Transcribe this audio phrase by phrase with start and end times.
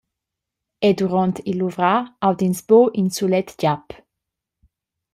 [0.87, 3.85] Era duront il luvrar aud’ins buc in sulet giap.